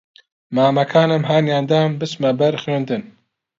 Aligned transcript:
مامەکانم 0.55 1.23
ھانیان 1.29 1.63
دام 1.71 1.89
بچمە 1.99 2.31
بەر 2.39 2.53
خوێندن 2.61 3.03